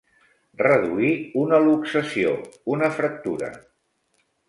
[0.61, 1.11] Reduir
[1.43, 2.35] una luxació,
[2.77, 3.55] una fractura.